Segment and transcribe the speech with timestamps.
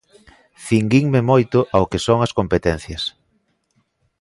[0.67, 3.03] Cinguinme moito ao que son as competencias.